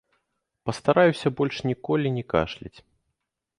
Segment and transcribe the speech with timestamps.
[0.69, 2.75] Пастараюся больш ніколі не кашляць.